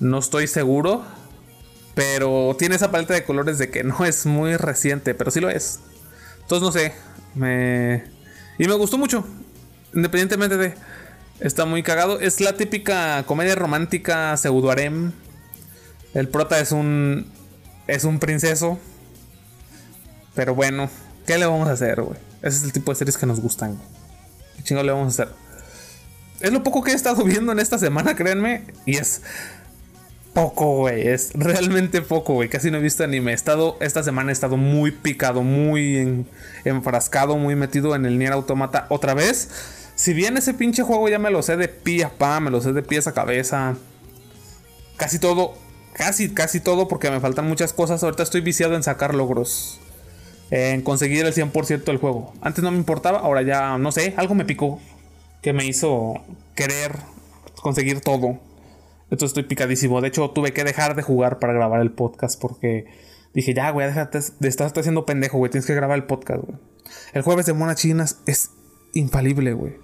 [0.00, 1.04] No estoy seguro.
[1.94, 5.48] Pero tiene esa paleta de colores de que no es muy reciente, pero sí lo
[5.48, 5.80] es.
[6.42, 6.92] Entonces, no sé.
[7.34, 8.04] Me...
[8.58, 9.26] Y me gustó mucho.
[9.94, 10.74] Independientemente de...
[11.40, 12.20] Está muy cagado.
[12.20, 15.12] Es la típica comedia romántica pseudo harem.
[16.14, 17.26] El prota es un...
[17.86, 18.78] Es un princeso.
[20.34, 20.88] Pero bueno,
[21.26, 22.18] ¿qué le vamos a hacer, güey?
[22.42, 23.78] Ese es el tipo de series que nos gustan.
[24.56, 25.34] ¿Qué chingo le vamos a hacer?
[26.40, 28.64] Es lo poco que he estado viendo en esta semana, créanme.
[28.86, 29.22] Y es
[30.32, 31.08] poco, güey.
[31.08, 32.48] Es realmente poco, güey.
[32.48, 33.32] Casi no he visto anime.
[33.32, 36.26] He estado, esta semana he estado muy picado, muy
[36.64, 39.48] enfrascado, muy metido en el Nier Automata otra vez.
[39.94, 42.60] Si bien ese pinche juego ya me lo sé de pie a pa, me lo
[42.60, 43.76] sé de pies a cabeza.
[44.96, 45.54] Casi todo,
[45.92, 48.02] casi, casi todo, porque me faltan muchas cosas.
[48.02, 49.80] Ahorita estoy viciado en sacar logros
[50.50, 52.32] en conseguir el 100% del juego.
[52.40, 54.80] Antes no me importaba, ahora ya no sé, algo me picó
[55.42, 56.22] que me hizo
[56.54, 56.92] querer
[57.56, 58.38] conseguir todo.
[59.04, 60.00] Entonces estoy picadísimo.
[60.00, 62.86] De hecho, tuve que dejar de jugar para grabar el podcast porque
[63.34, 65.50] dije, ya, güey, déjate de estar haciendo pendejo, güey.
[65.50, 66.58] Tienes que grabar el podcast, güey.
[67.12, 68.50] El jueves de Mona Chinas es
[68.94, 69.83] infalible, güey.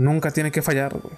[0.00, 1.14] Nunca tiene que fallar, güey.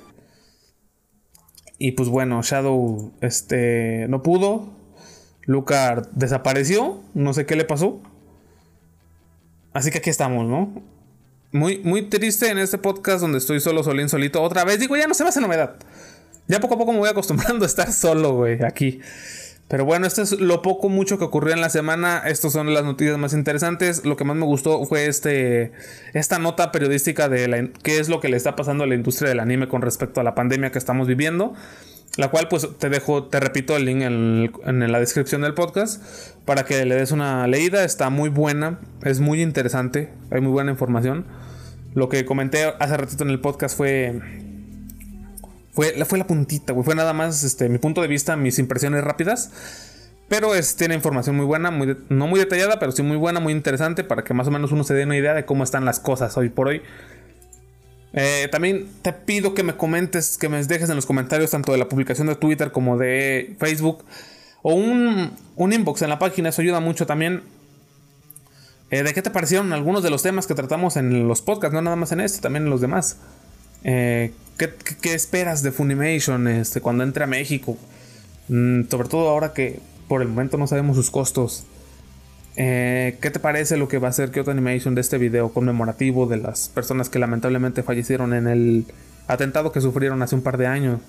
[1.78, 4.70] Y pues bueno, Shadow este, no pudo.
[5.42, 7.00] Lucar desapareció.
[7.14, 8.00] No sé qué le pasó.
[9.72, 10.82] Así que aquí estamos, ¿no?
[11.52, 14.42] Muy, muy triste en este podcast donde estoy solo, solín, solito.
[14.42, 15.76] Otra vez digo, ya no se me hace novedad.
[16.48, 18.98] Ya poco a poco me voy acostumbrando a estar solo, güey, aquí.
[19.72, 22.22] Pero bueno, esto es lo poco mucho que ocurrió en la semana.
[22.26, 24.04] Estas son las noticias más interesantes.
[24.04, 25.72] Lo que más me gustó fue este
[26.12, 29.30] esta nota periodística de la, qué es lo que le está pasando a la industria
[29.30, 31.54] del anime con respecto a la pandemia que estamos viviendo.
[32.18, 36.04] La cual pues te dejo, te repito el link en, en la descripción del podcast
[36.44, 37.82] para que le des una leída.
[37.82, 41.24] Está muy buena, es muy interesante, hay muy buena información.
[41.94, 44.20] Lo que comenté hace ratito en el podcast fue
[45.72, 46.84] fue, fue la puntita, güey.
[46.84, 49.50] Fue nada más este, mi punto de vista, mis impresiones rápidas.
[50.28, 53.52] Pero es, tiene información muy buena, muy no muy detallada, pero sí muy buena, muy
[53.52, 56.00] interesante para que más o menos uno se dé una idea de cómo están las
[56.00, 56.82] cosas hoy por hoy.
[58.14, 61.78] Eh, también te pido que me comentes, que me dejes en los comentarios tanto de
[61.78, 64.04] la publicación de Twitter como de Facebook
[64.62, 67.42] o un, un inbox en la página, eso ayuda mucho también.
[68.90, 71.74] Eh, ¿De qué te parecieron algunos de los temas que tratamos en los podcasts?
[71.74, 73.16] No nada más en este, también en los demás.
[73.84, 77.76] Eh, ¿qué, esperas de Funimation este, cuando entre a México?
[78.48, 81.64] Mm, sobre todo ahora que por el momento no sabemos sus costos.
[82.56, 86.26] Eh, ¿Qué te parece lo que va a hacer Kyoto Animation de este video conmemorativo
[86.26, 88.86] de las personas que lamentablemente fallecieron en el
[89.26, 91.00] atentado que sufrieron hace un par de años?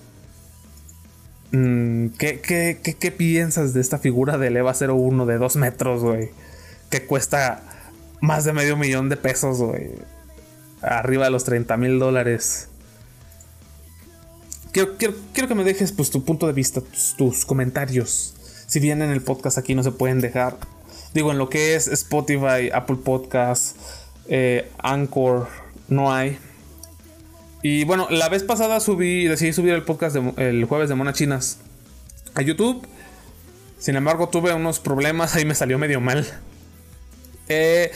[1.52, 2.40] Mm, ¿qué,
[2.82, 6.30] qué, piensas de esta figura del EVA 01 de 2 metros, güey?
[6.90, 7.62] Que cuesta
[8.20, 9.90] más de medio millón de pesos, güey
[10.84, 12.68] arriba de los 30 mil dólares.
[14.72, 16.82] Quiero, que me dejes pues, tu punto de vista,
[17.16, 18.34] tus, comentarios.
[18.66, 20.56] Si bien en el podcast aquí no se pueden dejar.
[21.12, 23.76] Digo, en lo que es Spotify, Apple Podcasts,
[24.28, 25.48] eh, Anchor,
[25.88, 26.38] no hay.
[27.62, 31.58] Y bueno, la vez pasada subí, decidí subir el podcast el jueves de Monachinas
[32.34, 32.84] a YouTube.
[33.78, 36.26] Sin embargo, tuve unos problemas, ahí me salió medio mal.
[37.48, 37.92] Eh,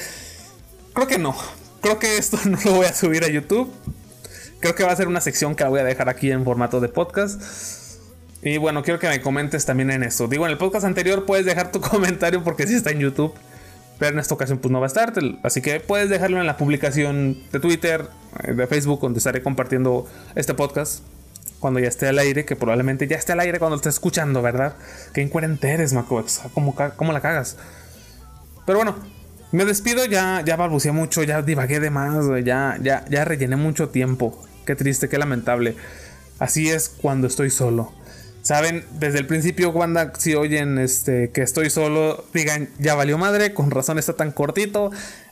[0.94, 1.34] creo que no
[1.80, 3.70] creo que esto no lo voy a subir a YouTube.
[4.60, 6.80] Creo que va a ser una sección que la voy a dejar aquí en formato
[6.80, 7.40] de podcast.
[8.42, 10.28] Y bueno, quiero que me comentes también en esto.
[10.28, 13.34] Digo, en el podcast anterior puedes dejar tu comentario porque sí está en YouTube.
[13.98, 15.12] Pero en esta ocasión pues no va a estar.
[15.42, 18.06] Así que puedes dejarlo en la publicación de Twitter,
[18.44, 20.06] eh, de Facebook, donde estaré compartiendo
[20.36, 21.02] este podcast.
[21.58, 24.40] Cuando ya esté al aire, que probablemente ya esté al aire cuando lo estés escuchando,
[24.40, 24.76] ¿verdad?
[25.12, 26.42] Que incoherente eres, Macox.
[26.54, 27.56] ¿Cómo, ¿Cómo la cagas?
[28.64, 28.94] Pero bueno,
[29.52, 33.88] me despido, ya, ya balbuceé mucho, ya divagué de más, ya, ya, ya rellené mucho
[33.88, 34.38] tiempo.
[34.66, 35.74] Qué triste, qué lamentable.
[36.38, 37.92] Así es cuando estoy solo.
[38.42, 43.54] Saben, desde el principio, Wanda, si oyen este, que estoy solo, digan, ya valió madre,
[43.54, 44.90] con razón está tan cortito.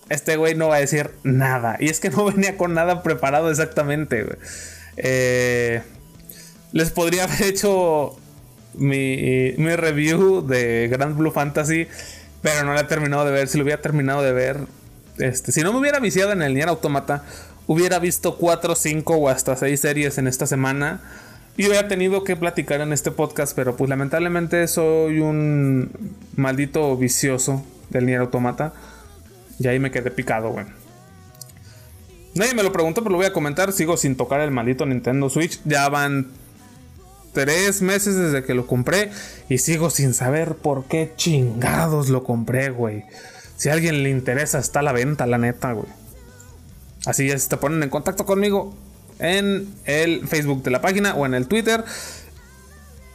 [0.08, 1.76] Este güey no va a decir nada.
[1.78, 4.26] Y es que no venía con nada preparado exactamente.
[4.96, 5.82] Eh,
[6.72, 8.16] les podría haber hecho
[8.74, 11.88] mi, mi review de Grand Blue Fantasy
[12.47, 13.49] pero no la he terminado de ver.
[13.49, 14.61] Si lo hubiera terminado de ver,
[15.18, 17.24] este, si no me hubiera viciado en el Nier Automata,
[17.66, 21.01] hubiera visto 4, 5 o hasta 6 series en esta semana.
[21.57, 25.90] Y hubiera tenido que platicar en este podcast, pero pues lamentablemente soy un
[26.36, 28.74] maldito vicioso del Nier Automata.
[29.59, 30.66] Y ahí me quedé picado, güey.
[32.36, 33.72] Nadie me lo preguntó, pero lo voy a comentar.
[33.72, 35.61] Sigo sin tocar el maldito Nintendo Switch.
[35.64, 36.28] Ya van
[37.37, 39.11] tres meses desde que lo compré
[39.51, 43.05] y sigo sin saber por qué chingados lo compré, güey.
[43.59, 45.89] Si a alguien le interesa, está a la venta, la neta, güey.
[47.05, 48.74] Así es, te ponen en contacto conmigo
[49.18, 51.84] en el Facebook de la página o en el Twitter.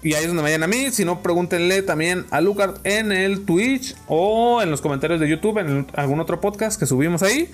[0.04, 0.92] Y ahí es donde vayan a mí.
[0.92, 5.58] Si no, pregúntenle también a Lucard en el Twitch o en los comentarios de YouTube,
[5.58, 7.50] en algún otro podcast que subimos ahí.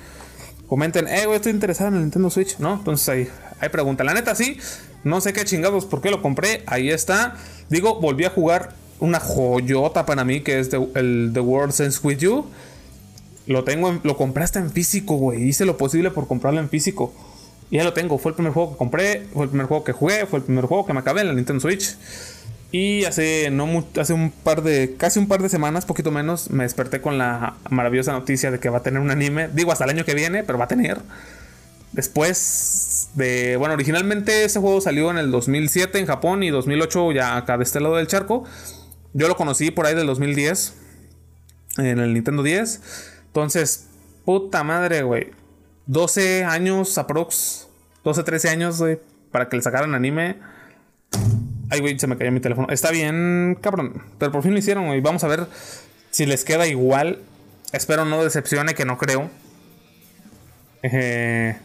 [0.68, 2.74] Comenten, eh, güey, estoy interesado en el Nintendo Switch, ¿no?
[2.74, 4.04] Entonces ahí, ahí pregunta.
[4.04, 4.58] La neta, sí.
[5.04, 6.64] No sé qué chingados, por qué lo compré.
[6.66, 7.36] Ahí está.
[7.70, 12.18] Digo, volví a jugar una joyota para mí, que es el The World Sense With
[12.18, 12.46] You.
[13.46, 15.44] Lo tengo, lo compré hasta en físico, güey.
[15.44, 17.14] Hice lo posible por comprarlo en físico.
[17.72, 18.18] Ya lo tengo.
[18.18, 20.66] Fue el primer juego que compré, fue el primer juego que jugué, fue el primer
[20.66, 21.96] juego que me acabé en la Nintendo Switch.
[22.72, 26.64] Y hace, no, hace un par de, casi un par de semanas, poquito menos, me
[26.64, 29.48] desperté con la maravillosa noticia de que va a tener un anime.
[29.54, 31.00] Digo, hasta el año que viene, pero va a tener.
[31.94, 37.38] Después de, bueno, originalmente ese juego salió en el 2007 en Japón y 2008 ya
[37.38, 38.44] acá de este lado del charco.
[39.14, 40.74] Yo lo conocí por ahí del 2010
[41.78, 42.82] en el Nintendo 10.
[43.28, 43.88] Entonces,
[44.26, 45.32] puta madre, güey.
[45.86, 47.68] 12 años aprox.
[48.04, 49.00] 12, 13 años, güey,
[49.32, 50.38] para que le sacaran anime.
[51.70, 52.68] Ay, güey, se me cayó mi teléfono.
[52.70, 54.02] Está bien, cabrón.
[54.18, 55.02] Pero por fin lo hicieron, güey.
[55.02, 55.48] Vamos a ver
[56.12, 57.20] si les queda igual.
[57.74, 59.30] Espero no decepcione, que no creo.
[60.84, 61.58] Eh,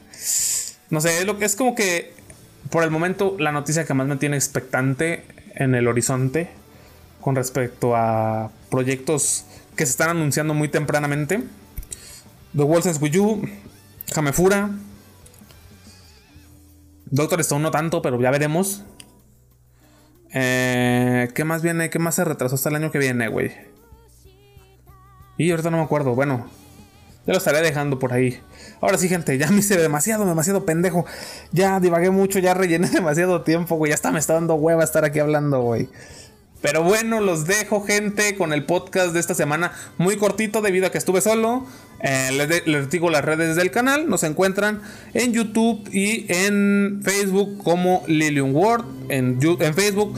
[0.91, 2.13] no sé, es, lo, es como que
[2.71, 5.25] por el momento la noticia que más me tiene expectante
[5.55, 6.49] en el horizonte
[7.21, 9.45] con respecto a proyectos
[9.77, 11.45] que se están anunciando muy tempranamente.
[12.57, 13.49] The Walls With You,
[14.15, 14.71] Hamefura,
[17.07, 18.83] Doctor Stone no tanto, pero ya veremos.
[20.35, 21.91] Eh, ¿Qué más viene?
[21.91, 23.53] ¿Qué más se retrasó hasta el año que viene, güey?
[25.37, 26.15] Y ahorita no me acuerdo.
[26.15, 26.47] Bueno,
[27.27, 28.41] ya lo estaré dejando por ahí.
[28.81, 31.07] Ahora sí, gente, ya me hice demasiado, demasiado pendejo.
[31.53, 33.91] Ya divagué mucho, ya rellené demasiado tiempo, güey.
[33.91, 35.89] Ya está, me está dando hueva estar aquí hablando, güey.
[36.63, 39.73] Pero bueno, los dejo, gente, con el podcast de esta semana.
[39.99, 41.67] Muy cortito debido a que estuve solo.
[42.03, 44.09] Eh, les, digo las redes del canal.
[44.09, 44.81] Nos encuentran
[45.15, 48.85] en YouTube y en Facebook como Lilium World.
[49.09, 49.41] En,
[49.75, 50.15] Facebook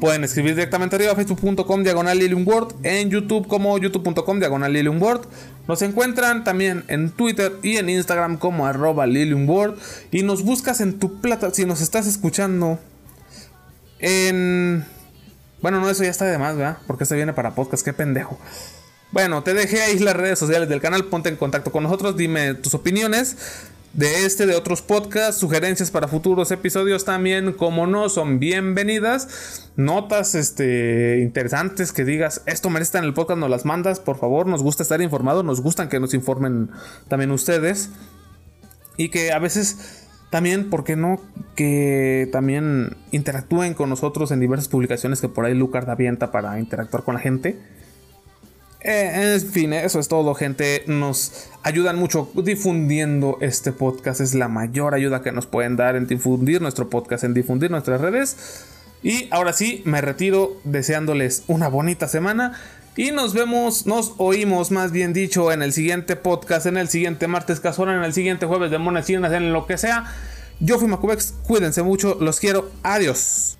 [0.00, 2.74] pueden escribir directamente arriba facebook.com diagonal Lilium World.
[2.82, 5.26] En YouTube como youtube.com diagonal Lilium World.
[5.68, 9.78] Nos encuentran también en Twitter y en Instagram como arroba Lilium World.
[10.10, 11.52] Y nos buscas en tu plata.
[11.52, 12.78] Si nos estás escuchando
[13.98, 14.84] en
[15.62, 16.78] bueno, no, eso ya está de más, ¿verdad?
[16.86, 18.38] Porque se viene para podcast, qué pendejo.
[19.12, 22.54] Bueno, te dejé ahí las redes sociales del canal, ponte en contacto con nosotros, dime
[22.54, 23.36] tus opiniones
[23.96, 29.70] de este, de otros podcasts, sugerencias para futuros episodios también, como no, son bienvenidas.
[29.76, 34.46] Notas este, interesantes que digas, esto merece en el podcast, nos las mandas, por favor,
[34.46, 36.70] nos gusta estar informados, nos gustan que nos informen
[37.08, 37.90] también ustedes.
[38.98, 41.20] Y que a veces también, ¿por qué no?
[41.54, 47.02] Que también interactúen con nosotros en diversas publicaciones que por ahí Lucard avienta para interactuar
[47.02, 47.58] con la gente.
[48.88, 50.84] Eh, en fin, eso es todo, gente.
[50.86, 54.20] Nos ayudan mucho difundiendo este podcast.
[54.20, 58.00] Es la mayor ayuda que nos pueden dar en difundir nuestro podcast, en difundir nuestras
[58.00, 58.64] redes.
[59.02, 62.52] Y ahora sí, me retiro deseándoles una bonita semana.
[62.94, 67.26] Y nos vemos, nos oímos más bien dicho en el siguiente podcast, en el siguiente
[67.26, 70.04] martes casual, en el siguiente jueves de monas en lo que sea.
[70.60, 73.58] Yo fui Macubex, cuídense mucho, los quiero, adiós.